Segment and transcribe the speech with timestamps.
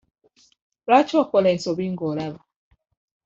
[0.85, 2.39] Lwaki okola ensobi ng'olaba?